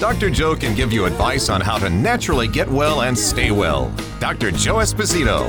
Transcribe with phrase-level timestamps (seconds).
[0.00, 0.30] Dr.
[0.30, 3.94] Joe can give you advice on how to naturally get well and stay well.
[4.18, 4.50] Dr.
[4.50, 5.46] Joe Esposito.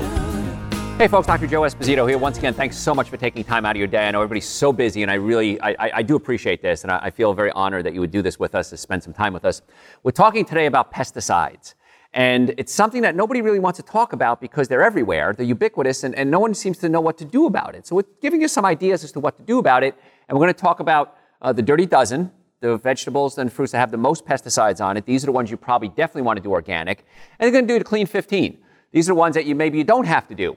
[0.98, 1.48] Hey folks, Dr.
[1.48, 2.18] Joe Esposito here.
[2.18, 4.10] Once again, thanks so much for taking time out of your day.
[4.10, 7.00] I know everybody's so busy, and I really, I, I, do appreciate this, and I,
[7.04, 9.32] I feel very honored that you would do this with us, to spend some time
[9.32, 9.62] with us.
[10.04, 11.76] We're talking today about pesticides.
[12.14, 16.04] And it's something that nobody really wants to talk about because they're everywhere, they're ubiquitous,
[16.04, 17.88] and, and no one seems to know what to do about it.
[17.88, 19.96] So we're giving you some ideas as to what to do about it,
[20.28, 23.80] and we're going to talk about uh, the dirty dozen, the vegetables and fruits that
[23.80, 25.06] have the most pesticides on it.
[25.06, 27.00] These are the ones you probably definitely want to do organic.
[27.40, 28.58] And they're going to do the clean 15.
[28.92, 30.56] These are the ones that you maybe you don't have to do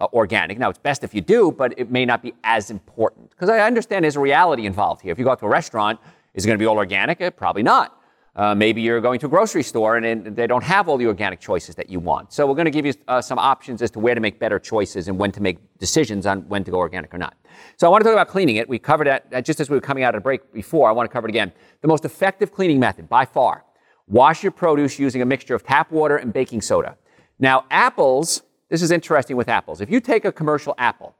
[0.00, 0.58] uh, organic.
[0.58, 3.30] Now, it's best if you do, but it may not be as important.
[3.30, 5.12] Because I understand there's a reality involved here.
[5.12, 6.00] If you go out to a restaurant,
[6.34, 7.20] is it going to be all organic?
[7.20, 8.00] Uh, probably not.
[8.36, 11.06] Uh, maybe you're going to a grocery store and, and, they don't have all the
[11.06, 12.32] organic choices that you want.
[12.32, 14.58] So we're going to give you uh, some options as to where to make better
[14.58, 17.36] choices and when to make decisions on when to go organic or not.
[17.76, 18.68] So I want to talk about cleaning it.
[18.68, 20.88] We covered that uh, just as we were coming out of break before.
[20.88, 21.52] I want to cover it again.
[21.80, 23.64] The most effective cleaning method by far.
[24.08, 26.96] Wash your produce using a mixture of tap water and baking soda.
[27.38, 29.80] Now, apples, this is interesting with apples.
[29.80, 31.14] If you take a commercial apple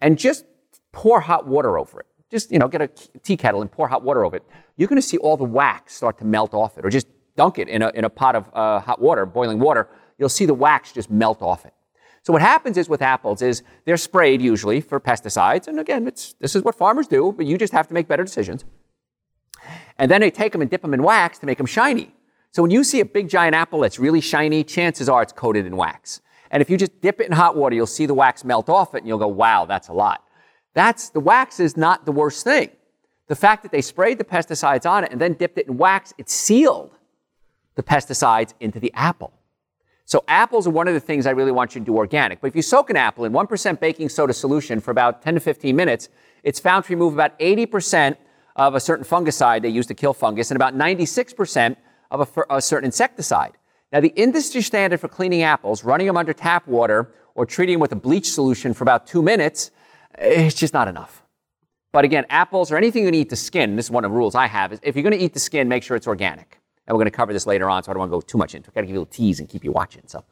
[0.00, 0.44] and just
[0.90, 2.88] pour hot water over it, just, you know, get a
[3.22, 4.44] tea kettle and pour hot water over it,
[4.76, 6.84] you're going to see all the wax start to melt off it.
[6.84, 9.88] Or just dunk it in a, in a pot of uh, hot water, boiling water,
[10.18, 11.72] you'll see the wax just melt off it.
[12.22, 15.68] So what happens is with apples is they're sprayed usually for pesticides.
[15.68, 18.24] And again, it's, this is what farmers do, but you just have to make better
[18.24, 18.64] decisions.
[19.96, 22.14] And then they take them and dip them in wax to make them shiny.
[22.50, 25.64] So when you see a big giant apple that's really shiny, chances are it's coated
[25.66, 26.20] in wax.
[26.50, 28.94] And if you just dip it in hot water, you'll see the wax melt off
[28.94, 30.24] it and you'll go, wow, that's a lot.
[30.78, 32.70] That's the wax is not the worst thing.
[33.26, 36.14] The fact that they sprayed the pesticides on it and then dipped it in wax,
[36.18, 36.92] it sealed
[37.74, 39.32] the pesticides into the apple.
[40.04, 42.40] So apples are one of the things I really want you to do organic.
[42.40, 45.40] But if you soak an apple in 1% baking soda solution for about 10 to
[45.40, 46.10] 15 minutes,
[46.44, 48.16] it's found to remove about 80%
[48.54, 51.74] of a certain fungicide they use to kill fungus and about 96%
[52.12, 53.54] of a, a certain insecticide.
[53.92, 57.80] Now, the industry standard for cleaning apples, running them under tap water or treating them
[57.80, 59.72] with a bleach solution for about two minutes,
[60.20, 61.22] it's just not enough.
[61.92, 64.34] But again, apples or anything you eat the skin, this is one of the rules
[64.34, 66.60] I have, is if you're going to eat the skin, make sure it's organic.
[66.86, 68.38] And we're going to cover this later on, so I don't want to go too
[68.38, 68.70] much into it.
[68.70, 70.02] I've got to give you a little tease and keep you watching.
[70.06, 70.24] So,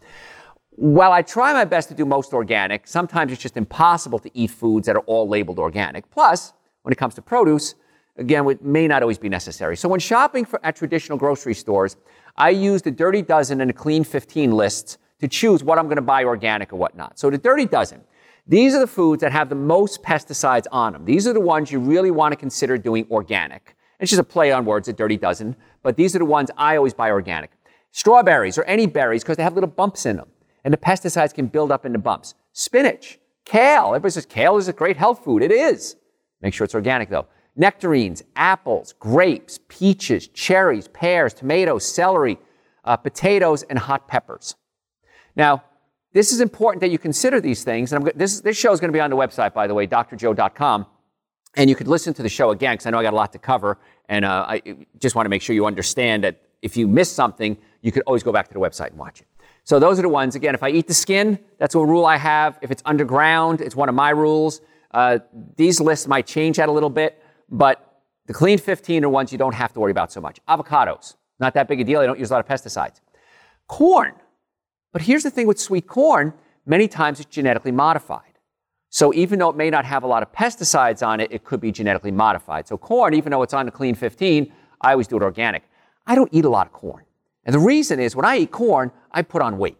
[0.70, 4.50] while I try my best to do most organic, sometimes it's just impossible to eat
[4.50, 6.10] foods that are all labeled organic.
[6.10, 7.74] Plus, when it comes to produce,
[8.18, 9.76] again, it may not always be necessary.
[9.76, 11.96] So, when shopping for, at traditional grocery stores,
[12.36, 15.96] I use the Dirty Dozen and the Clean 15 lists to choose what I'm going
[15.96, 17.18] to buy organic or whatnot.
[17.18, 18.02] So, the Dirty Dozen,
[18.48, 21.04] these are the foods that have the most pesticides on them.
[21.04, 23.76] These are the ones you really want to consider doing organic.
[23.98, 26.76] It's just a play on words, a dirty dozen, but these are the ones I
[26.76, 27.50] always buy organic.
[27.90, 30.28] Strawberries or any berries because they have little bumps in them,
[30.64, 32.34] and the pesticides can build up in the bumps.
[32.52, 33.88] Spinach, kale.
[33.88, 35.42] Everybody says kale is a great health food.
[35.42, 35.96] It is.
[36.42, 37.26] Make sure it's organic though.
[37.56, 42.38] Nectarines, apples, grapes, peaches, cherries, pears, tomatoes, celery,
[42.84, 44.56] uh, potatoes, and hot peppers.
[45.34, 45.64] Now,
[46.16, 47.92] this is important that you consider these things.
[47.92, 50.86] And this, this show is going to be on the website, by the way, drjoe.com.
[51.58, 53.32] And you could listen to the show again because I know I got a lot
[53.34, 53.76] to cover.
[54.08, 54.62] And uh, I
[54.98, 58.22] just want to make sure you understand that if you miss something, you could always
[58.22, 59.26] go back to the website and watch it.
[59.64, 60.34] So those are the ones.
[60.36, 62.58] Again, if I eat the skin, that's a rule I have.
[62.62, 64.62] If it's underground, it's one of my rules.
[64.92, 65.18] Uh,
[65.56, 69.38] these lists might change that a little bit, but the clean 15 are ones you
[69.38, 70.40] don't have to worry about so much.
[70.48, 72.00] Avocados, not that big a deal.
[72.00, 73.00] They don't use a lot of pesticides.
[73.66, 74.14] Corn,
[74.96, 76.32] but here's the thing with sweet corn
[76.64, 78.38] many times it's genetically modified.
[78.88, 81.60] So even though it may not have a lot of pesticides on it, it could
[81.60, 82.66] be genetically modified.
[82.66, 85.64] So corn, even though it's on the clean 15, I always do it organic.
[86.06, 87.04] I don't eat a lot of corn.
[87.44, 89.76] And the reason is when I eat corn, I put on weight.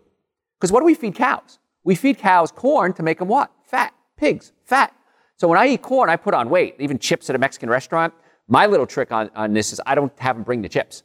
[0.61, 1.61] Because what do we feed cows?
[1.83, 3.51] We feed cows corn to make them what?
[3.65, 3.95] Fat.
[4.19, 4.95] Pigs, fat.
[5.39, 6.77] So when I eat corn, I put on weight.
[6.79, 8.13] Even chips at a Mexican restaurant.
[8.49, 11.05] My little trick on, on this is I don't have them bring the chips.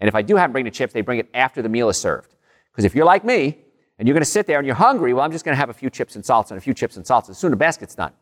[0.00, 1.88] And if I do have them bring the chips, they bring it after the meal
[1.88, 2.34] is served.
[2.78, 3.58] Because if you're like me
[3.98, 5.68] and you're going to sit there and you're hungry, well, I'm just going to have
[5.68, 7.28] a few chips and salts and a few chips and salts.
[7.28, 8.12] As soon as the basket's done.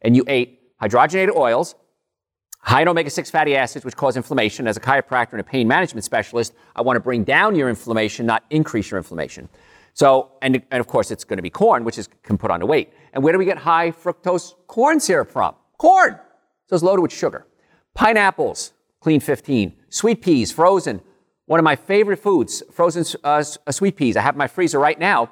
[0.00, 1.74] And you ate hydrogenated oils,
[2.60, 4.66] high in omega 6 fatty acids, which cause inflammation.
[4.66, 8.24] As a chiropractor and a pain management specialist, I want to bring down your inflammation,
[8.24, 9.46] not increase your inflammation.
[9.92, 12.60] So, and, and of course, it's going to be corn, which is, can put on
[12.60, 12.90] the weight.
[13.12, 15.54] And where do we get high fructose corn syrup from?
[15.76, 16.18] Corn.
[16.68, 17.46] So it's loaded with sugar.
[17.92, 19.76] Pineapples, clean 15.
[19.90, 21.02] Sweet peas, frozen,
[21.48, 24.18] one of my favorite foods, frozen uh, uh, sweet peas.
[24.18, 25.30] I have in my freezer right now.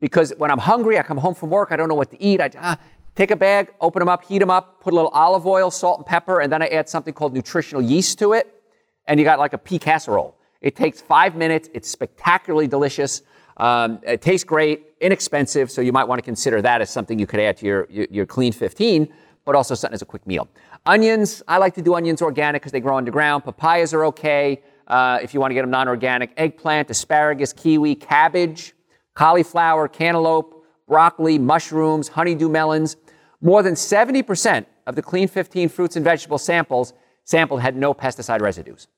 [0.00, 2.40] because when I'm hungry, I come home from work, I don't know what to eat.
[2.40, 2.76] I uh,
[3.14, 5.98] take a bag, open them up, heat them up, put a little olive oil, salt,
[5.98, 8.62] and pepper, and then I add something called nutritional yeast to it,
[9.06, 10.36] and you got like a pea casserole.
[10.62, 11.68] It takes five minutes.
[11.74, 13.20] It's spectacularly delicious.
[13.58, 17.26] Um, it tastes great, inexpensive, so you might want to consider that as something you
[17.26, 19.12] could add to your, your, your Clean 15,
[19.44, 20.48] but also something as a quick meal.
[20.86, 23.44] Onions, I like to do onions organic because they grow underground.
[23.44, 26.32] Papayas are okay uh, if you want to get them non organic.
[26.36, 28.74] Eggplant, asparagus, kiwi, cabbage,
[29.14, 32.96] cauliflower, cantaloupe, broccoli, mushrooms, honeydew melons.
[33.40, 36.92] More than 70% of the Clean 15 fruits and vegetable samples
[37.24, 38.88] sampled had no pesticide residues.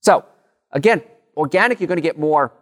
[0.00, 0.24] So,
[0.72, 1.02] again,
[1.36, 2.52] organic, you're going to get more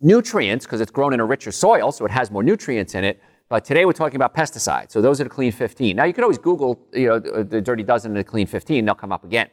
[0.00, 3.20] nutrients because it's grown in a richer soil, so it has more nutrients in it.
[3.48, 4.90] But today we're talking about pesticides.
[4.90, 5.96] So those are the clean 15.
[5.96, 8.84] Now you can always Google, you know, the, the dirty dozen and the clean 15,
[8.84, 9.48] they'll come up again.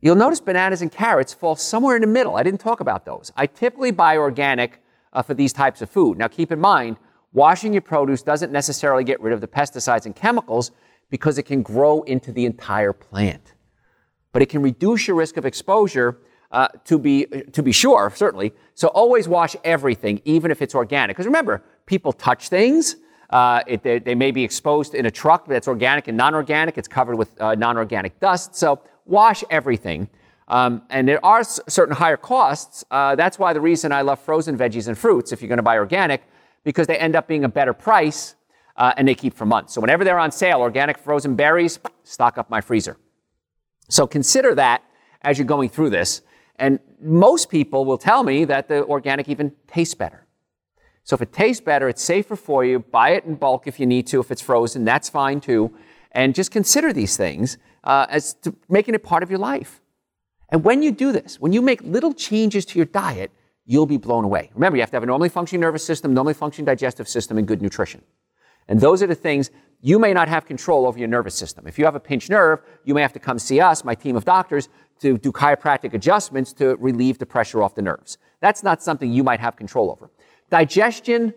[0.00, 2.36] You'll notice bananas and carrots fall somewhere in the middle.
[2.36, 3.32] I didn't talk about those.
[3.36, 4.82] I typically buy organic
[5.12, 6.18] uh, for these types of food.
[6.18, 6.96] Now keep in mind,
[7.32, 10.70] washing your produce doesn't necessarily get rid of the pesticides and chemicals
[11.08, 13.54] because it can grow into the entire plant.
[14.32, 16.18] But it can reduce your risk of exposure
[16.50, 18.52] uh, to be to be sure, certainly.
[18.74, 21.16] So always wash everything, even if it's organic.
[21.16, 22.96] Because remember, people touch things.
[23.30, 26.78] Uh, it, they, they, may be exposed in a truck that's organic and non-organic.
[26.78, 28.54] It's covered with uh, non-organic dust.
[28.54, 30.08] So wash everything.
[30.48, 32.84] Um, and there are certain higher costs.
[32.90, 35.62] Uh, that's why the reason I love frozen veggies and fruits, if you're going to
[35.62, 36.22] buy organic,
[36.62, 38.36] because they end up being a better price
[38.76, 39.72] uh, and they keep for months.
[39.72, 42.96] So whenever they're on sale, organic frozen berries, stock up my freezer.
[43.88, 44.82] So consider that
[45.22, 46.22] as you're going through this.
[46.56, 50.26] And most people will tell me that the organic even tastes better.
[51.04, 52.80] So if it tastes better, it's safer for you.
[52.80, 54.20] Buy it in bulk if you need to.
[54.20, 55.72] If it's frozen, that's fine too.
[56.12, 59.80] And just consider these things uh, as to making it part of your life.
[60.50, 63.30] And when you do this, when you make little changes to your diet,
[63.64, 64.50] you'll be blown away.
[64.54, 67.48] Remember, you have to have a normally functioning nervous system, normally functioning digestive system, and
[67.48, 68.02] good nutrition.
[68.68, 69.50] And those are the things
[69.80, 71.66] you may not have control over your nervous system.
[71.66, 74.16] If you have a pinched nerve, you may have to come see us, my team
[74.16, 74.68] of doctors,
[75.00, 78.18] to do chiropractic adjustments to relieve the pressure off the nerves.
[78.40, 80.10] That's not something you might have control over.
[80.50, 81.34] Digestion,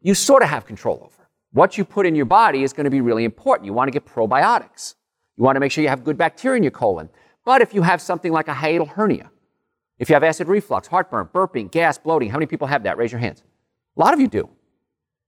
[0.00, 1.28] you sort of have control over.
[1.52, 3.66] What you put in your body is going to be really important.
[3.66, 4.94] You want to get probiotics.
[5.36, 7.08] You want to make sure you have good bacteria in your colon.
[7.44, 9.30] But if you have something like a hiatal hernia,
[9.98, 12.96] if you have acid reflux, heartburn, burping, gas, bloating, how many people have that?
[12.96, 13.42] Raise your hands.
[13.96, 14.48] A lot of you do.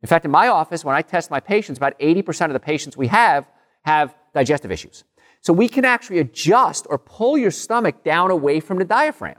[0.02, 2.96] In fact, in my office, when I test my patients, about 80% of the patients
[2.96, 3.46] we have
[3.84, 5.04] have digestive issues.
[5.40, 9.38] So we can actually adjust or pull your stomach down away from the diaphragm.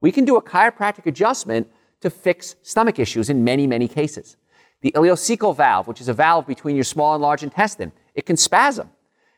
[0.00, 1.68] We can do a chiropractic adjustment
[2.00, 4.36] to fix stomach issues in many, many cases.
[4.82, 8.36] The ileocecal valve, which is a valve between your small and large intestine, it can
[8.36, 8.90] spasm.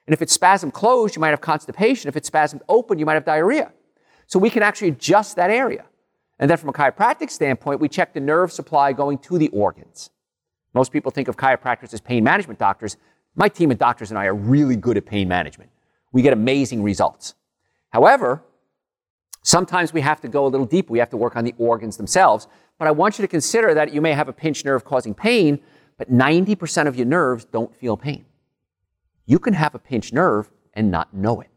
[0.06, 2.08] And if it's spasm closed, you might have constipation.
[2.08, 3.72] If it's spasm open, you might have diarrhea.
[4.26, 5.84] So we can actually adjust that area.
[6.38, 10.10] And then from a chiropractic standpoint, we check the nerve supply going to the organs.
[10.74, 12.96] Most people think of chiropractors as pain management doctors.
[13.34, 15.70] My team of doctors and I are really good at pain management
[16.16, 17.34] we get amazing results.
[17.90, 18.42] However,
[19.42, 20.90] sometimes we have to go a little deeper.
[20.90, 22.48] We have to work on the organs themselves.
[22.78, 25.60] But I want you to consider that you may have a pinched nerve causing pain,
[25.98, 28.24] but 90% of your nerves don't feel pain.
[29.26, 31.50] You can have a pinched nerve and not know it.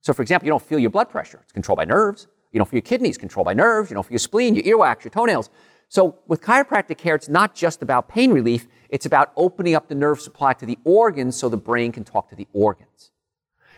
[0.00, 1.40] So, for example, you don't feel your blood pressure.
[1.42, 2.26] It's controlled by nerves.
[2.50, 3.90] You don't feel your kidneys, controlled by nerves.
[3.90, 5.50] You don't feel your spleen, your earwax, your toenails.
[5.88, 8.66] So, with chiropractic care, it's not just about pain relief.
[8.88, 12.30] It's about opening up the nerve supply to the organs so the brain can talk
[12.30, 13.10] to the organs.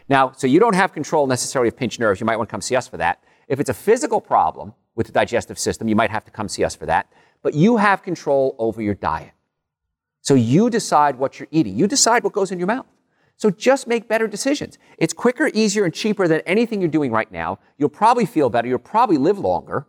[0.09, 2.21] Now, so you don't have control necessarily of pinched nerves.
[2.21, 3.23] You might want to come see us for that.
[3.49, 6.65] If it's a physical problem with the digestive system, you might have to come see
[6.65, 7.13] us for that.
[7.43, 9.33] But you have control over your diet.
[10.21, 11.77] So you decide what you're eating.
[11.77, 12.87] You decide what goes in your mouth.
[13.37, 14.79] So just make better decisions.
[14.99, 17.59] It's quicker, easier, and cheaper than anything you're doing right now.
[17.79, 18.69] You'll probably feel better.
[18.69, 19.87] You'll probably live longer.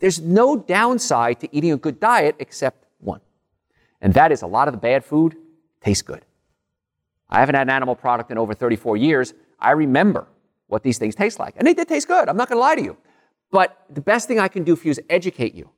[0.00, 3.20] There's no downside to eating a good diet except one.
[4.00, 5.36] And that is a lot of the bad food
[5.80, 6.24] tastes good.
[7.30, 9.34] I haven't had an animal product in over 34 years.
[9.58, 10.26] I remember
[10.66, 11.54] what these things taste like.
[11.56, 12.28] And they did taste good.
[12.28, 12.96] I'm not going to lie to you.
[13.50, 15.70] But the best thing I can do for you is educate you.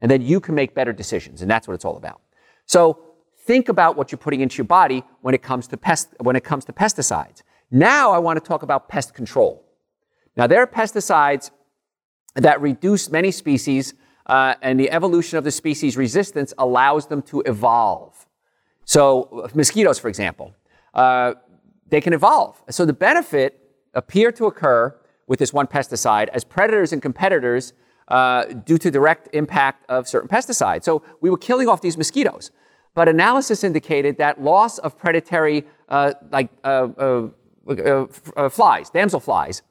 [0.00, 1.40] And then you can make better decisions.
[1.42, 2.20] And that's what it's all about.
[2.66, 3.13] So
[3.44, 6.44] think about what you're putting into your body when it comes to pest, when it
[6.44, 7.42] comes to pesticides.
[7.70, 9.64] Now I want to talk about pest control.
[10.36, 11.50] Now there are pesticides
[12.34, 13.94] that reduce many species,
[14.26, 18.26] uh, and the evolution of the species resistance allows them to evolve.
[18.84, 20.54] So mosquitoes, for example,
[20.94, 21.34] uh,
[21.88, 22.62] they can evolve.
[22.70, 23.60] So the benefit
[23.94, 24.94] appear to occur
[25.26, 27.72] with this one pesticide as predators and competitors
[28.08, 30.84] uh, due to direct impact of certain pesticides.
[30.84, 32.50] So we were killing off these mosquitoes,
[32.94, 37.28] but analysis indicated that loss of predatory uh, like uh, uh,
[37.68, 39.62] uh, uh flies, damselflies,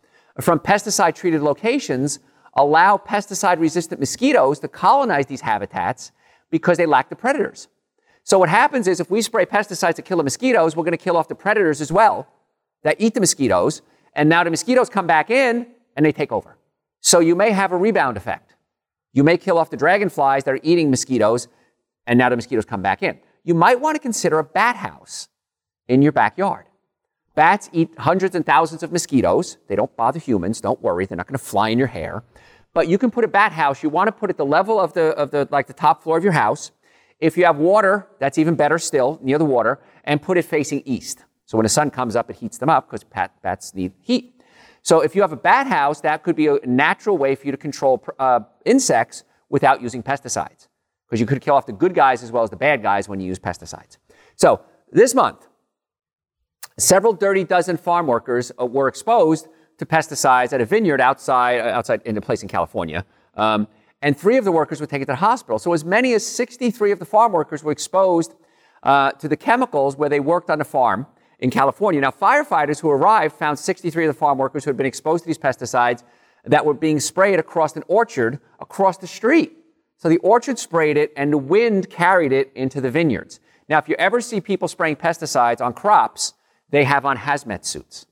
[0.42, 2.20] from pesticide-treated locations
[2.56, 6.12] allow pesticide-resistant mosquitoes to colonize these habitats
[6.50, 7.68] because they lack the predators.
[8.24, 11.03] So what happens is if we spray pesticides to kill the mosquitoes, we're going to
[11.03, 12.27] kill off the predators as well
[12.84, 13.82] that eat the mosquitoes.
[14.15, 16.58] And now the mosquitoes come back in and they take over.
[17.01, 18.56] So you may have a rebound effect.
[19.12, 21.48] You may kill off the dragonflies that are eating mosquitoes,
[22.08, 23.20] and now the mosquitoes come back in.
[23.44, 25.28] You might want to consider a bat house
[25.88, 26.66] in your backyard.
[27.36, 29.58] Bats eat hundreds and thousands of mosquitoes.
[29.68, 30.62] They don't bother humans.
[30.62, 31.06] Don't worry.
[31.06, 32.24] They're not going to fly in your hair.
[32.74, 33.84] But you can put a bat house.
[33.84, 36.18] You want to put it the level of the, of the, like the top floor
[36.18, 36.72] of your house.
[37.20, 40.82] If you have water, that's even better still, near the water, and put it facing
[40.86, 41.24] east.
[41.46, 43.04] So when the sun comes up, it heats them up because
[43.42, 44.42] bats need heat.
[44.82, 47.52] So if you have a bat house, that could be a natural way for you
[47.52, 50.68] to control uh, insects without using pesticides.
[51.13, 53.20] Because you could kill off the good guys as well as the bad guys when
[53.20, 53.98] you use pesticides.
[54.36, 55.48] So this month,
[56.79, 61.65] several dirty dozen farm workers uh, were exposed to pesticides at a vineyard outside, uh,
[61.65, 63.05] outside in a place in California.
[63.36, 63.67] Um,
[64.01, 65.60] and three of the workers were taken to the hospital.
[65.60, 68.34] So as many as 63 of the farm workers were exposed
[68.82, 71.05] uh, to the chemicals where they worked on the farm
[71.38, 72.01] in California.
[72.01, 75.27] Now, firefighters who arrived found 63 of the farm workers who had been exposed to
[75.27, 76.01] these pesticides
[76.43, 79.60] that were being sprayed across an orchard across the street.
[80.04, 83.40] So the orchard sprayed it and the wind carried it into the vineyards.
[83.70, 86.34] Now, if you ever see people spraying pesticides on crops,
[86.72, 88.06] they have on hazmat suits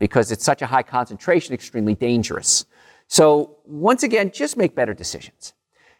[0.00, 2.66] because it's such a high concentration, extremely dangerous.
[3.06, 5.52] So, once again, just make better decisions.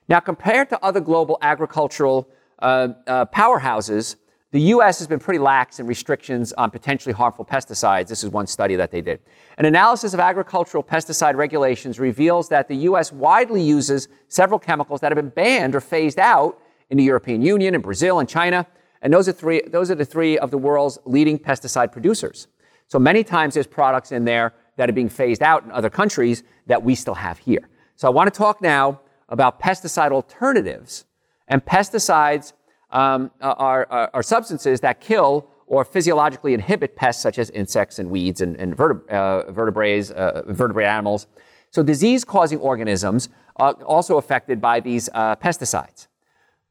[0.08, 2.28] Now, compared to other global agricultural
[2.58, 4.16] uh, uh, powerhouses,
[4.54, 5.00] the U.S.
[5.00, 8.06] has been pretty lax in restrictions on potentially harmful pesticides.
[8.06, 9.18] This is one study that they did.
[9.58, 13.10] An analysis of agricultural pesticide regulations reveals that the U.S.
[13.10, 17.74] widely uses several chemicals that have been banned or phased out in the European Union
[17.74, 18.64] and Brazil and China.
[19.02, 22.46] And those are, three, those are the three of the world's leading pesticide producers.
[22.86, 26.44] So many times there's products in there that are being phased out in other countries
[26.68, 27.68] that we still have here.
[27.96, 31.06] So I want to talk now about pesticide alternatives.
[31.48, 32.52] And pesticides
[32.94, 38.08] um, are, are, are, substances that kill or physiologically inhibit pests such as insects and
[38.08, 41.26] weeds and, and uh, vertebrates, uh, vertebrate animals.
[41.70, 46.06] So disease causing organisms are also affected by these uh, pesticides.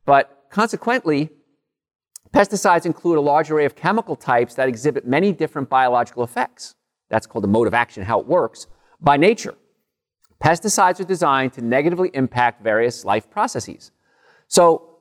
[0.06, 1.30] But consequently,
[2.34, 6.76] pesticides include a large array of chemical types that exhibit many different biological effects.
[7.10, 8.68] That's called the mode of action, how it works,
[9.02, 9.56] by nature.
[10.42, 13.92] Pesticides are designed to negatively impact various life processes.
[14.48, 14.93] So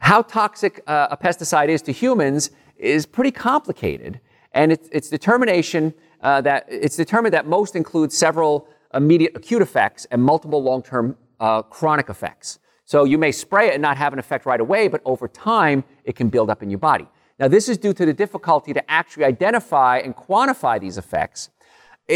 [0.00, 4.20] how toxic uh, a pesticide is to humans is pretty complicated,
[4.52, 10.06] and it's, it's determination uh, that it's determined that most include several immediate acute effects
[10.10, 12.58] and multiple long-term uh, chronic effects.
[12.84, 15.84] So you may spray it and not have an effect right away, but over time
[16.04, 17.06] it can build up in your body.
[17.38, 21.50] Now this is due to the difficulty to actually identify and quantify these effects.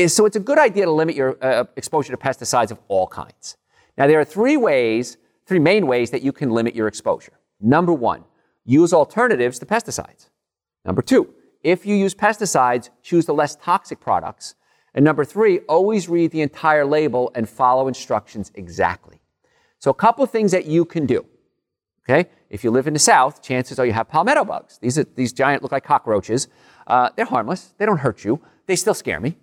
[0.08, 3.56] So it's a good idea to limit your uh, exposure to pesticides of all kinds.
[3.96, 7.34] Now there are three ways, three main ways that you can limit your exposure.
[7.60, 8.24] Number one,
[8.64, 10.30] use alternatives to pesticides.
[10.84, 14.54] Number two, if you use pesticides, choose the less toxic products.
[14.94, 19.20] And number three, always read the entire label and follow instructions exactly.
[19.78, 21.26] So, a couple of things that you can do.
[22.08, 24.78] Okay, if you live in the South, chances are you have palmetto bugs.
[24.78, 26.48] These are these giant look like cockroaches.
[26.86, 27.74] Uh, they're harmless.
[27.78, 28.40] They don't hurt you.
[28.66, 29.36] They still scare me.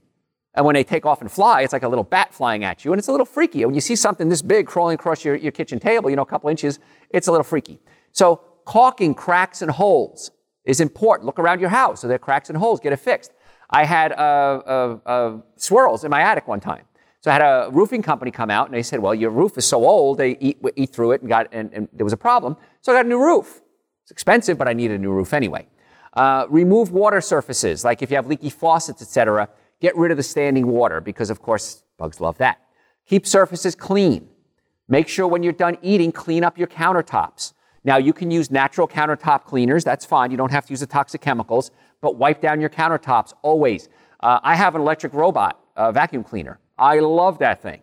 [0.53, 2.91] And when they take off and fly, it's like a little bat flying at you,
[2.91, 3.65] and it's a little freaky.
[3.65, 6.25] When you see something this big crawling across your, your kitchen table, you know, a
[6.25, 7.79] couple inches, it's a little freaky.
[8.11, 10.31] So caulking cracks and holes
[10.65, 11.25] is important.
[11.25, 12.01] Look around your house.
[12.01, 12.79] So there are cracks and holes.
[12.79, 13.31] Get it fixed.
[13.69, 16.85] I had uh, uh, uh, swirls in my attic one time.
[17.21, 19.65] So I had a roofing company come out and they said, well, your roof is
[19.65, 22.57] so old, they eat, eat through it and got, and, and, there was a problem.
[22.81, 23.61] So I got a new roof.
[24.03, 25.67] It's expensive, but I needed a new roof anyway.
[26.13, 29.49] Uh, remove water surfaces, like if you have leaky faucets, etc.
[29.79, 32.59] Get rid of the standing water because, of course, bugs love that.
[33.07, 34.27] Keep surfaces clean.
[34.87, 37.53] Make sure when you're done eating, clean up your countertops.
[37.83, 39.83] Now, you can use natural countertop cleaners.
[39.83, 40.31] That's fine.
[40.31, 43.89] You don't have to use the toxic chemicals, but wipe down your countertops always.
[44.19, 46.59] Uh, I have an electric robot uh, vacuum cleaner.
[46.77, 47.81] I love that thing.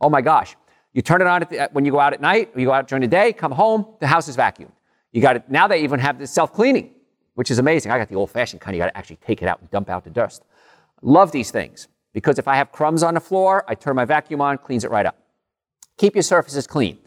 [0.00, 0.56] Oh my gosh.
[0.92, 3.02] You turn it on the, when you go out at night, you go out during
[3.02, 4.70] the day, come home, the house is vacuumed.
[5.12, 5.50] You got it.
[5.50, 6.90] Now they even have the self cleaning,
[7.34, 7.90] which is amazing.
[7.90, 8.76] I got the old fashioned kind.
[8.76, 10.44] You got to actually take it out and dump out the dust.
[11.02, 14.40] Love these things because if I have crumbs on the floor, I turn my vacuum
[14.40, 15.16] on, cleans it right up.
[15.98, 16.98] Keep your surfaces clean.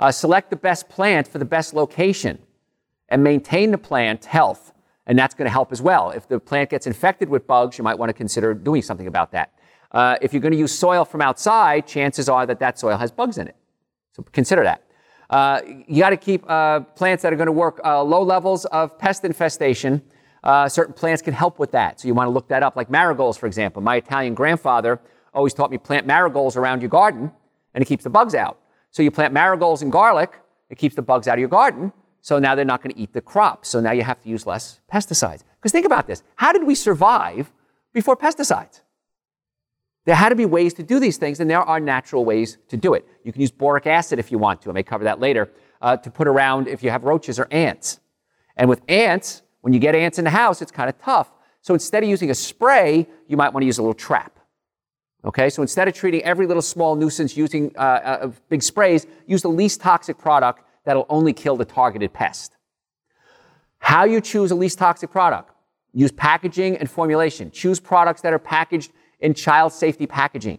[0.00, 2.38] Uh, select the best plant for the best location
[3.10, 4.72] and maintain the plant health.
[5.06, 6.10] And that's going to help as well.
[6.10, 9.30] If the plant gets infected with bugs, you might want to consider doing something about
[9.32, 9.52] that.
[9.92, 13.10] Uh, if you're going to use soil from outside, chances are that that soil has
[13.12, 13.56] bugs in it.
[14.12, 14.84] So consider that.
[15.28, 18.64] Uh, you got to keep uh, plants that are going to work uh, low levels
[18.66, 20.02] of pest infestation.
[20.42, 22.00] Uh, certain plants can help with that.
[22.00, 23.82] So you want to look that up, like marigolds, for example.
[23.82, 24.98] My Italian grandfather
[25.34, 27.30] always taught me plant marigolds around your garden,
[27.74, 28.58] and it keeps the bugs out.
[28.90, 30.32] So you plant marigolds and garlic,
[30.68, 31.92] it keeps the bugs out of your garden.
[32.22, 33.64] So now they're not going to eat the crop.
[33.64, 35.42] So now you have to use less pesticides.
[35.58, 37.52] Because think about this how did we survive
[37.92, 38.80] before pesticides?
[40.06, 42.76] There had to be ways to do these things, and there are natural ways to
[42.76, 43.06] do it.
[43.22, 44.70] You can use boric acid if you want to.
[44.70, 45.50] I may cover that later
[45.82, 48.00] uh, to put around if you have roaches or ants.
[48.56, 51.30] And with ants, when you get ants in the house, it's kind of tough.
[51.60, 54.39] So instead of using a spray, you might want to use a little trap.
[55.24, 59.42] Okay, so instead of treating every little small nuisance using uh, uh, big sprays, use
[59.42, 62.56] the least toxic product that'll only kill the targeted pest.
[63.78, 65.52] How you choose a least toxic product?
[65.92, 67.50] Use packaging and formulation.
[67.50, 70.58] Choose products that are packaged in child safety packaging.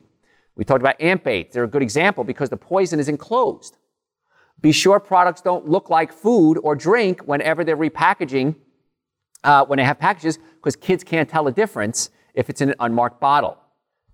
[0.56, 1.52] We talked about ant bait.
[1.52, 3.78] They're a good example because the poison is enclosed.
[4.60, 8.56] Be sure products don't look like food or drink whenever they're repackaging,
[9.44, 12.76] uh, when they have packages, because kids can't tell the difference if it's in an
[12.80, 13.58] unmarked bottle.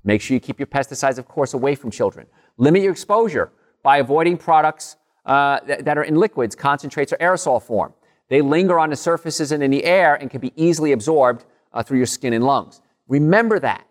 [0.08, 2.28] Make sure you keep your pesticides, of course, away from children.
[2.56, 3.52] Limit your exposure
[3.84, 4.96] by avoiding products
[5.26, 7.94] uh, that, that are in liquids, concentrates, or aerosol form.
[8.30, 11.84] They linger on the surfaces and in the air and can be easily absorbed uh,
[11.84, 12.80] through your skin and lungs.
[13.10, 13.86] Remember that.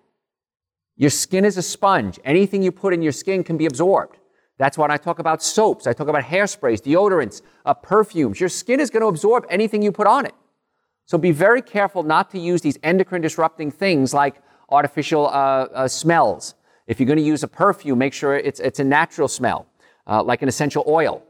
[0.97, 2.19] Your skin is a sponge.
[2.25, 4.17] Anything you put in your skin can be absorbed.
[4.57, 5.87] That's why I talk about soaps.
[5.87, 8.41] I talk about hairsprays, deodorants, uh, perfumes.
[8.41, 10.35] Your skin is going to absorb anything you put on it.
[11.05, 15.89] So be very careful not to use these endocrine disrupting things like artificial uh, uh,
[15.89, 16.55] smells.
[16.87, 19.67] If you're going to use a perfume, make sure it's, it's a natural smell,
[20.07, 21.23] uh, like an essential oil.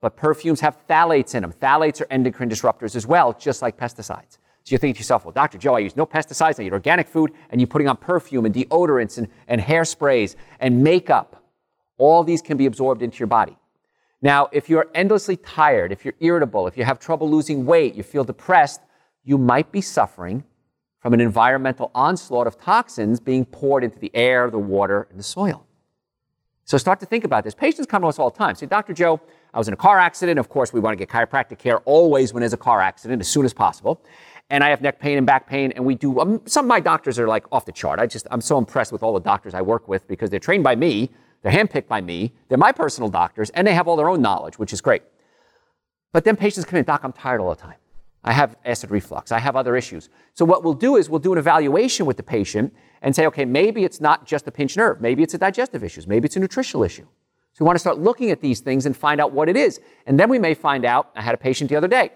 [0.00, 1.52] But perfumes have phthalates in them.
[1.52, 4.38] Phthalates are endocrine disruptors as well, just like pesticides.
[4.64, 5.56] So you think to yourself, well, Dr.
[5.56, 8.54] Joe, I use no pesticides, I eat organic food, and you're putting on perfume and
[8.54, 11.42] deodorants and, and hairsprays and makeup.
[11.96, 13.56] All these can be absorbed into your body.
[14.20, 18.02] Now, if you're endlessly tired, if you're irritable, if you have trouble losing weight, you
[18.02, 18.80] feel depressed,
[19.24, 20.44] you might be suffering
[21.00, 25.22] from an environmental onslaught of toxins being poured into the air, the water, and the
[25.24, 25.64] soil.
[26.64, 27.54] So start to think about this.
[27.54, 28.54] Patients come to us all the time.
[28.54, 28.92] Say, Dr.
[28.92, 29.20] Joe,
[29.54, 30.38] I was in a car accident.
[30.38, 33.28] Of course, we want to get chiropractic care always when there's a car accident, as
[33.28, 34.02] soon as possible.
[34.50, 36.20] And I have neck pain and back pain, and we do.
[36.20, 37.98] Um, some of my doctors are like off the chart.
[37.98, 40.64] I just, I'm so impressed with all the doctors I work with because they're trained
[40.64, 41.10] by me,
[41.42, 44.58] they're handpicked by me, they're my personal doctors, and they have all their own knowledge,
[44.58, 45.02] which is great.
[46.12, 47.76] But then patients come in, Doc, I'm tired all the time.
[48.24, 49.32] I have acid reflux.
[49.32, 50.08] I have other issues.
[50.34, 53.44] So what we'll do is we'll do an evaluation with the patient and say, okay,
[53.44, 55.00] maybe it's not just a pinched nerve.
[55.00, 56.02] Maybe it's a digestive issue.
[56.06, 57.06] Maybe it's a nutritional issue.
[57.52, 59.80] So we want to start looking at these things and find out what it is.
[60.06, 62.12] And then we may find out, I had a patient the other day,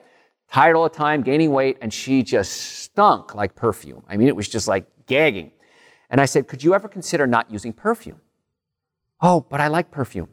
[0.50, 4.04] tired all the time, gaining weight, and she just stunk like perfume.
[4.08, 5.52] I mean, it was just like gagging.
[6.10, 8.20] And I said, could you ever consider not using perfume?
[9.20, 10.28] Oh, but I like perfume.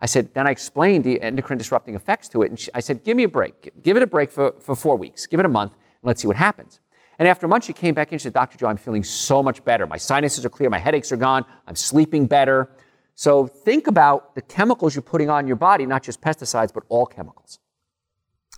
[0.00, 2.50] I said, then I explained the endocrine disrupting effects to it.
[2.50, 3.70] And she, I said, give me a break.
[3.82, 5.26] Give it a break for, for four weeks.
[5.26, 6.80] Give it a month and let's see what happens.
[7.18, 8.56] And after a month, she came back in She said, Dr.
[8.56, 9.86] Joe, I'm feeling so much better.
[9.86, 10.70] My sinuses are clear.
[10.70, 11.44] My headaches are gone.
[11.66, 12.70] I'm sleeping better.
[13.14, 17.04] So think about the chemicals you're putting on your body, not just pesticides, but all
[17.04, 17.58] chemicals.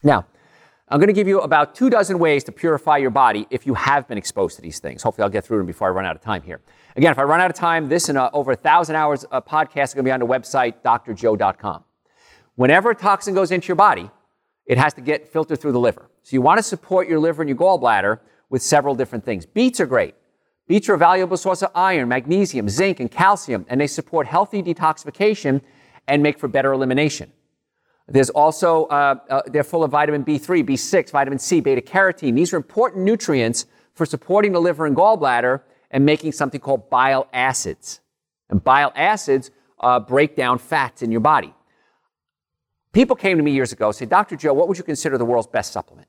[0.04, 0.26] Now,
[0.92, 3.72] I'm going to give you about two dozen ways to purify your body if you
[3.72, 5.02] have been exposed to these things.
[5.02, 6.60] Hopefully, I'll get through them before I run out of time here.
[6.96, 9.46] Again, if I run out of time, this and uh, over a thousand hours of
[9.46, 11.84] podcast is going to be on the website, drjoe.com.
[12.56, 14.10] Whenever a toxin goes into your body,
[14.66, 16.10] it has to get filtered through the liver.
[16.24, 19.46] So you want to support your liver and your gallbladder with several different things.
[19.46, 20.14] Beets are great.
[20.68, 24.62] Beets are a valuable source of iron, magnesium, zinc, and calcium, and they support healthy
[24.62, 25.62] detoxification
[26.06, 27.32] and make for better elimination.
[28.12, 32.36] There's also, uh, uh, they're full of vitamin B3, B6, vitamin C, beta carotene.
[32.36, 37.26] These are important nutrients for supporting the liver and gallbladder and making something called bile
[37.32, 38.00] acids.
[38.50, 41.54] And bile acids uh, break down fats in your body.
[42.92, 44.36] People came to me years ago and said, Dr.
[44.36, 46.06] Joe, what would you consider the world's best supplement?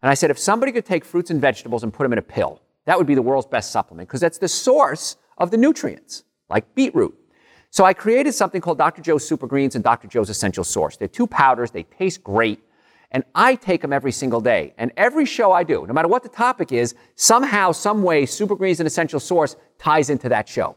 [0.00, 2.22] And I said, if somebody could take fruits and vegetables and put them in a
[2.22, 6.22] pill, that would be the world's best supplement because that's the source of the nutrients,
[6.48, 7.16] like beetroot.
[7.72, 9.00] So I created something called Dr.
[9.00, 10.06] Joe's Super Greens and Dr.
[10.06, 10.98] Joe's Essential Source.
[10.98, 12.62] They're two powders, they taste great,
[13.12, 14.74] and I take them every single day.
[14.76, 18.56] And every show I do, no matter what the topic is, somehow, some way, Super
[18.56, 20.76] Greens and Essential Source ties into that show.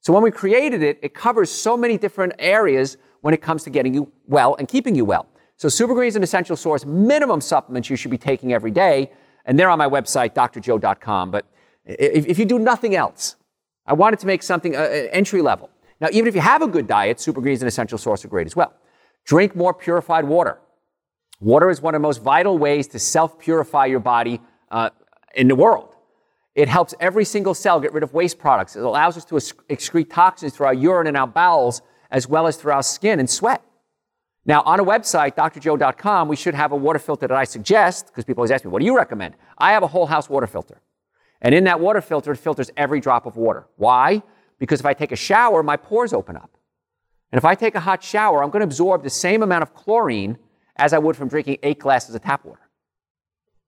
[0.00, 3.70] So when we created it, it covers so many different areas when it comes to
[3.70, 5.26] getting you well and keeping you well.
[5.58, 9.12] So Super Greens and Essential Source, minimum supplements you should be taking every day.
[9.44, 11.30] And they're on my website, drjoe.com.
[11.30, 11.46] But
[11.84, 13.36] if, if you do nothing else,
[13.86, 15.70] I wanted to make something uh, uh, entry level.
[16.00, 18.46] Now, even if you have a good diet, Super Greens and Essential Source are great
[18.46, 18.74] as well.
[19.24, 20.58] Drink more purified water.
[21.40, 24.90] Water is one of the most vital ways to self purify your body uh,
[25.34, 25.94] in the world.
[26.54, 28.76] It helps every single cell get rid of waste products.
[28.76, 32.56] It allows us to excrete toxins through our urine and our bowels as well as
[32.56, 33.62] through our skin and sweat.
[34.46, 38.24] Now, on a website, drjoe.com, we should have a water filter that I suggest, because
[38.24, 39.34] people always ask me, what do you recommend?
[39.58, 40.80] I have a whole house water filter.
[41.42, 43.66] And in that water filter, it filters every drop of water.
[43.76, 44.22] Why?
[44.58, 46.50] Because if I take a shower, my pores open up.
[47.32, 49.74] And if I take a hot shower, I'm going to absorb the same amount of
[49.74, 50.38] chlorine
[50.76, 52.60] as I would from drinking eight glasses of tap water.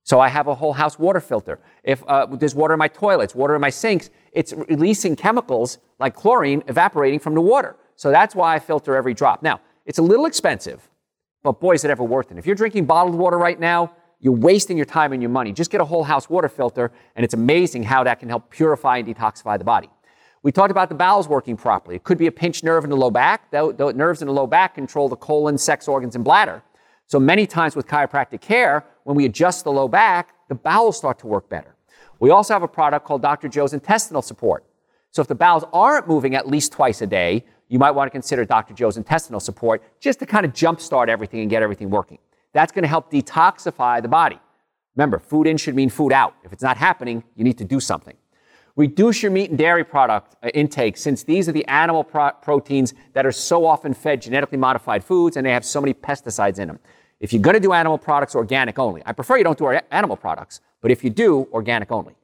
[0.05, 1.59] So I have a whole house water filter.
[1.83, 6.15] If uh, there's water in my toilets, water in my sinks, it's releasing chemicals like
[6.15, 7.77] chlorine evaporating from the water.
[7.97, 9.43] So that's why I filter every drop.
[9.43, 10.89] Now, it's a little expensive,
[11.43, 12.39] but boy, is it ever worth it.
[12.39, 15.53] If you're drinking bottled water right now, you're wasting your time and your money.
[15.53, 18.99] Just get a whole house water filter, and it's amazing how that can help purify
[18.99, 19.91] and detoxify the body.
[20.43, 21.97] We talked about the bowels working properly.
[21.97, 23.51] It could be a pinched nerve in the low back.
[23.51, 26.63] The, the nerves in the low back control the colon, sex organs, and bladder.
[27.07, 31.19] So many times with chiropractic care, when we adjust the low back, the bowels start
[31.21, 31.75] to work better.
[32.21, 33.49] We also have a product called Dr.
[33.49, 34.65] Joe's Intestinal Support.
[35.11, 38.11] So if the bowels aren't moving at least twice a day, you might want to
[38.11, 38.75] consider Dr.
[38.75, 42.19] Joe's Intestinal Support just to kind of jumpstart everything and get everything working.
[42.53, 44.39] That's going to help detoxify the body.
[44.97, 46.35] Remember, food in should mean food out.
[46.45, 48.17] If it's not happening, you need to do something.
[48.79, 52.95] Reduce your meat and dairy product uh, intake since these are the animal pro- proteins
[53.13, 56.69] that are so often fed genetically modified foods and they have so many pesticides in
[56.69, 56.79] them.
[57.19, 59.03] If you're going to do animal products, organic only.
[59.05, 62.15] I prefer you don't do animal products, but if you do, organic only.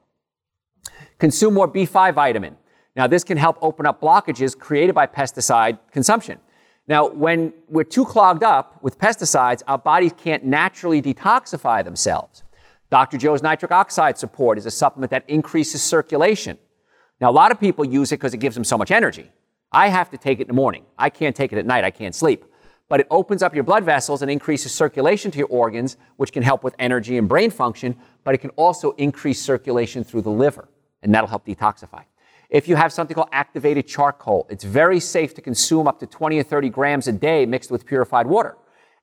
[1.19, 2.55] Consume more B5 vitamin.
[2.95, 6.39] Now, this can help open up blockages created by pesticide consumption.
[6.87, 12.44] Now, when we're too clogged up with pesticides, our bodies can't naturally detoxify themselves.
[12.95, 13.17] Dr.
[13.17, 16.57] Joe's nitric oxide support is a supplement that increases circulation.
[17.19, 19.29] Now, a lot of people use it because it gives them so much energy.
[19.69, 20.85] I have to take it in the morning.
[20.97, 21.83] I can't take it at night.
[21.83, 22.45] I can't sleep.
[22.87, 26.41] But it opens up your blood vessels and increases circulation to your organs, which can
[26.41, 30.69] help with energy and brain function, but it can also increase circulation through the liver,
[31.03, 32.05] and that'll help detoxify.
[32.49, 36.39] If you have something called activated charcoal, it's very safe to consume up to 20
[36.39, 38.55] or 30 grams a day mixed with purified water.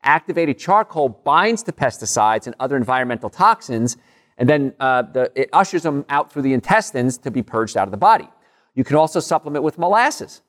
[0.04, 3.96] Activated charcoal binds to pesticides and other environmental toxins,
[4.38, 7.86] and then uh, the, it ushers them out through the intestines to be purged out
[7.86, 8.28] of the body.
[8.74, 10.42] You can also supplement with molasses.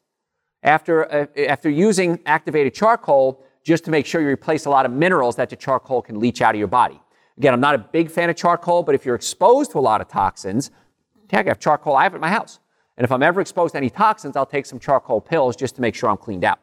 [0.63, 4.91] After, uh, after using activated charcoal, just to make sure you replace a lot of
[4.91, 6.99] minerals that the charcoal can leach out of your body.
[7.37, 10.01] Again, I'm not a big fan of charcoal, but if you're exposed to a lot
[10.01, 10.71] of toxins,
[11.31, 12.59] I have charcoal, I have in my house.
[12.97, 15.81] And if I'm ever exposed to any toxins, I'll take some charcoal pills just to
[15.81, 16.59] make sure I'm cleaned out.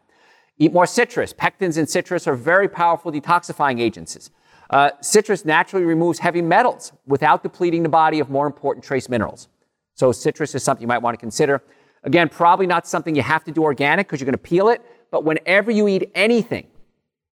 [0.61, 1.33] Eat more citrus.
[1.33, 4.31] Pectins in citrus are very powerful detoxifying agents.
[4.70, 9.49] Uh, citrus naturally removes heavy metals without depleting the body of more important trace minerals.
[9.94, 11.61] So citrus is something you might want to consider.
[12.05, 14.81] Again, probably not something you have to do organic because you're going to peel it,
[15.11, 16.68] but whenever you eat anything,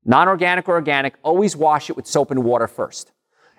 [0.05, 3.13] non-organic or organic, always wash it with soap and water first.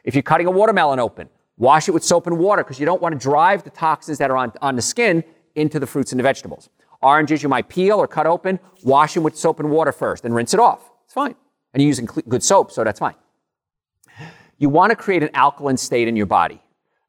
[0.03, 1.29] If you're cutting a watermelon open,
[1.60, 4.32] Wash it with soap and water because you don't want to drive the toxins that
[4.32, 6.69] are on, on the skin into the fruits and the vegetables.
[7.01, 10.35] Oranges you might peel or cut open, wash them with soap and water first, and
[10.35, 10.91] rinse it off.
[11.05, 11.35] It's fine.
[11.73, 13.15] And you're using good soap, so that's fine.
[14.57, 16.62] You want to create an alkaline state in your body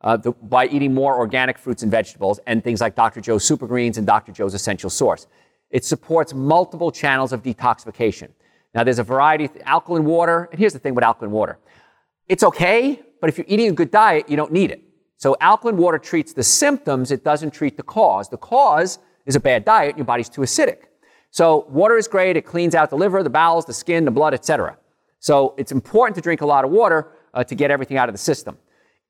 [0.02, 3.20] uh, the, by eating more organic fruits and vegetables and things like Dr.
[3.20, 4.32] Joe's Super Greens and Dr.
[4.32, 5.26] Joe's Essential Source.
[5.70, 8.28] It supports multiple channels of detoxification.
[8.74, 11.58] Now, there's a variety of alkaline water, and here's the thing with alkaline water.
[12.28, 14.82] It's okay, but if you're eating a good diet, you don't need it.
[15.16, 18.28] So alkaline water treats the symptoms, it doesn't treat the cause.
[18.28, 20.84] The cause is a bad diet, and your body's too acidic.
[21.30, 24.34] So water is great, it cleans out the liver, the bowels, the skin, the blood,
[24.34, 24.76] etc.
[25.20, 28.14] So it's important to drink a lot of water uh, to get everything out of
[28.14, 28.58] the system.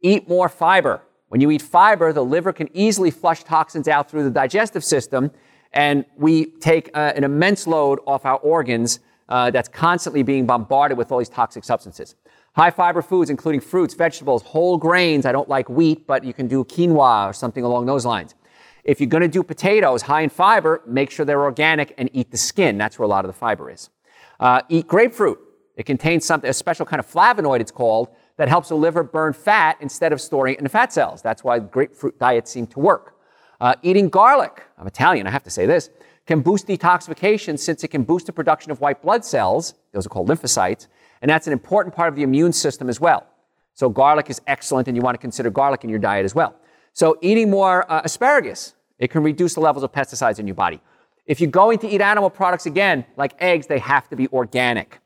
[0.03, 1.03] Eat more fiber.
[1.29, 5.31] When you eat fiber, the liver can easily flush toxins out through the digestive system,
[5.73, 10.99] and we take uh, an immense load off our organs uh, that's constantly being bombarded
[10.99, 12.17] with all these toxic substances.
[12.57, 15.25] High fiber foods, including fruits, vegetables, whole grains.
[15.25, 18.35] I don't like wheat, but you can do quinoa or something along those lines.
[18.91, 22.33] If you're going to do potatoes high in fiber, make sure they're organic and eat
[22.33, 22.77] the skin.
[22.77, 23.89] That's where a lot of the fiber is.
[24.41, 25.39] Uh, eat grapefruit.
[25.77, 29.33] It contains something, a special kind of flavonoid, it's called, that helps the liver burn
[29.33, 31.23] fat instead of storing it in the fat cells.
[31.23, 33.15] That's why grapefruit diets seem to work.
[33.61, 35.89] Uh, eating garlic, I'm Italian, I have to say this,
[36.27, 40.09] can boost detoxification since it can boost the production of white blood cells, those are
[40.09, 40.89] called lymphocytes,
[41.23, 43.25] and that's an important part of the immune system as well.
[43.75, 46.57] So garlic is excellent, and you want to consider garlic in your diet as well.
[46.93, 50.81] So eating more uh, asparagus, it can reduce the levels of pesticides in your body.
[51.27, 55.01] If you're going to eat animal products again, like eggs, they have to be organic.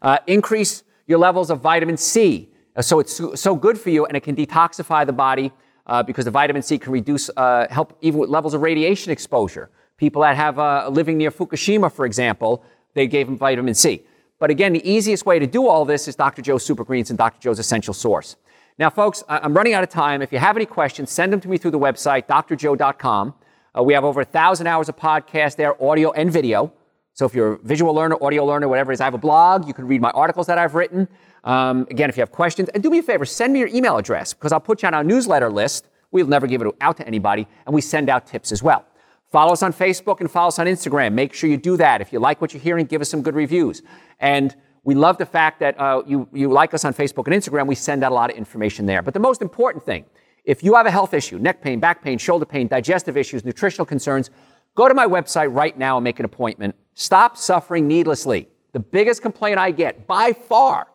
[0.00, 2.50] Uh, increase your levels of vitamin C.
[2.76, 5.52] Uh, so it's so good for you, and it can detoxify the body
[5.86, 9.70] uh, because the vitamin C can reduce, uh, help even with levels of radiation exposure.
[9.96, 14.02] People that have uh, living near Fukushima, for example, they gave them vitamin C.
[14.38, 16.42] But again, the easiest way to do all this is Dr.
[16.42, 17.40] Joe's Super Greens and Dr.
[17.40, 18.36] Joe's Essential Source.
[18.76, 20.20] Now, folks, I'm running out of time.
[20.20, 23.34] If you have any questions, send them to me through the website, drjoe.com.
[23.76, 26.72] Uh, we have over a thousand hours of podcast there, audio and video.
[27.12, 29.68] So if you're a visual learner, audio learner, whatever it is, I have a blog.
[29.68, 31.06] You can read my articles that I've written.
[31.44, 33.96] Um, again, if you have questions, and do me a favor, send me your email
[33.96, 35.86] address because I'll put you on our newsletter list.
[36.10, 38.84] We'll never give it out to anybody, and we send out tips as well.
[39.30, 41.12] Follow us on Facebook and follow us on Instagram.
[41.12, 42.00] Make sure you do that.
[42.00, 43.82] If you like what you're hearing, give us some good reviews.
[44.18, 44.54] And
[44.84, 47.66] We love the fact that uh, you, you like us on Facebook and Instagram.
[47.66, 49.02] We send out a lot of information there.
[49.02, 50.04] But the most important thing,
[50.44, 53.86] if you have a health issue, neck pain, back pain, shoulder pain, digestive issues, nutritional
[53.86, 54.30] concerns,
[54.74, 56.74] go to my website right now and make an appointment.
[56.94, 58.48] Stop suffering needlessly.
[58.72, 60.88] The biggest complaint I get by far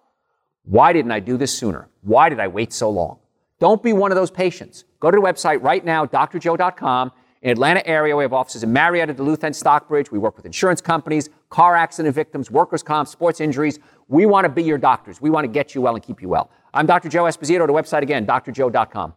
[0.70, 1.90] why didn't I do this sooner?
[2.02, 3.18] Why did I wait so long?
[3.60, 4.86] Don't be one of those patients.
[5.00, 7.12] Go to the website right now, drjoe.com.
[7.42, 10.12] In Atlanta area, we have offices in Marietta, Duluth, and Stockbridge.
[10.12, 13.80] We work with insurance companies, car accident victims, workers' comp, sports injuries.
[14.08, 15.22] We want to be your doctors.
[15.22, 16.50] We want to get you well and keep you well.
[16.74, 17.10] I'm Dr.
[17.10, 17.66] Joe Esposito.
[17.68, 19.14] The website again, drjoe.com.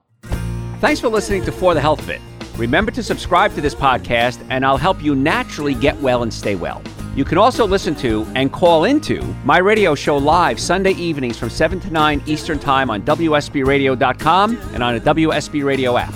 [0.80, 2.20] Thanks for listening to For the Health of It.
[2.56, 6.54] Remember to subscribe to this podcast, and I'll help you naturally get well and stay
[6.54, 6.82] well.
[7.14, 11.50] You can also listen to and call into my radio show live Sunday evenings from
[11.50, 16.14] 7 to 9 Eastern Time on WSBRadio.com and on a WSB Radio app.